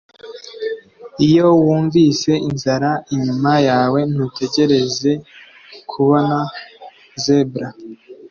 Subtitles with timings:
[1.27, 5.11] Iyo wunvise inzara inyuma yawe, ntutegereze
[5.89, 6.37] kubona
[7.23, 7.67] zebra